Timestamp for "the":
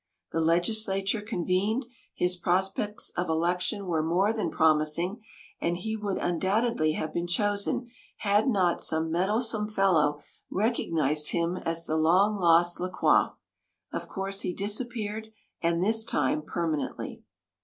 0.31-0.41, 11.85-11.97